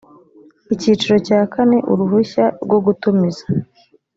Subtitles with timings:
[0.73, 3.43] icyiciro cya kane uruhushya rwo gutumiza